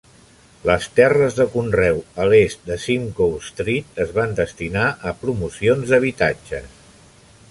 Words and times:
Les 0.67 0.85
terres 0.99 1.35
de 1.39 1.45
conreu 1.55 1.99
a 2.23 2.25
l'est 2.31 2.63
de 2.71 2.77
Simcoe 2.87 3.43
Street 3.49 4.01
es 4.07 4.15
van 4.17 4.33
destinar 4.41 4.89
a 5.11 5.15
promocions 5.25 5.93
d'habitatges. 5.93 6.83